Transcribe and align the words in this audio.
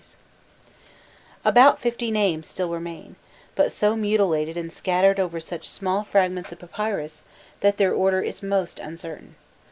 jpg 0.01 0.03
LISTS 0.05 0.15
ON 0.15 0.23
THE 0.23 0.79
MONUMENTS] 0.79 1.45
About 1.45 1.79
fifty 1.79 2.09
names 2.09 2.47
still 2.47 2.69
remain, 2.69 3.15
but 3.53 3.71
so 3.71 3.95
mutilated 3.95 4.57
and 4.57 4.73
scattered 4.73 5.19
over 5.19 5.39
such 5.39 5.69
small 5.69 6.03
fragments 6.03 6.51
of 6.51 6.57
papyrus, 6.57 7.21
that 7.59 7.77
their 7.77 7.93
order 7.93 8.19
is 8.23 8.41
most 8.41 8.79
uncertain. 8.79 9.35